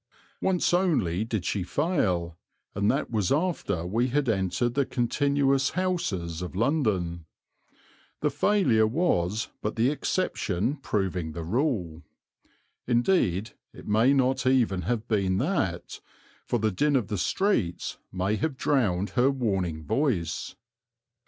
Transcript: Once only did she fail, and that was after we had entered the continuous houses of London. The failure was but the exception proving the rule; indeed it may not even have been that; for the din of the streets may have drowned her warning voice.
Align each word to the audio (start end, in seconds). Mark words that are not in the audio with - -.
Once 0.41 0.73
only 0.73 1.23
did 1.23 1.45
she 1.45 1.61
fail, 1.61 2.35
and 2.73 2.89
that 2.89 3.11
was 3.11 3.31
after 3.31 3.85
we 3.85 4.07
had 4.07 4.27
entered 4.27 4.73
the 4.73 4.83
continuous 4.83 5.69
houses 5.77 6.41
of 6.41 6.55
London. 6.55 7.25
The 8.21 8.31
failure 8.31 8.87
was 8.87 9.49
but 9.61 9.75
the 9.75 9.91
exception 9.91 10.77
proving 10.77 11.33
the 11.33 11.43
rule; 11.43 12.01
indeed 12.87 13.51
it 13.75 13.87
may 13.87 14.11
not 14.11 14.47
even 14.47 14.81
have 14.89 15.07
been 15.07 15.37
that; 15.37 15.99
for 16.47 16.57
the 16.57 16.71
din 16.71 16.95
of 16.95 17.07
the 17.07 17.19
streets 17.19 17.99
may 18.11 18.37
have 18.37 18.57
drowned 18.57 19.11
her 19.11 19.29
warning 19.29 19.83
voice. 19.83 20.55